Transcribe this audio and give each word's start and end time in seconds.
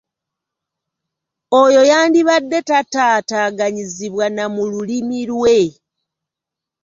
Oyo 1.61 1.81
yandibadde 1.91 2.59
tataataaganyizibwa 2.69 4.25
na 4.35 4.45
mu 4.53 4.63
lulimi 4.71 5.19
lwe. 5.29 5.59